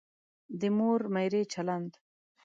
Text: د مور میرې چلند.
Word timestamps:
د 0.59 0.61
مور 0.77 1.01
میرې 1.13 1.43
چلند. 1.53 1.91